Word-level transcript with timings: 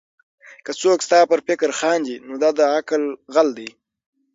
که 0.65 0.71
څوک 0.81 0.99
ستا 1.07 1.19
پر 1.31 1.39
فکر 1.47 1.69
خاندي؛ 1.79 2.15
نو 2.27 2.33
دا 2.41 2.49
د 2.57 2.59
عقل 2.75 3.03
غل 3.33 3.49
دئ. 3.57 3.69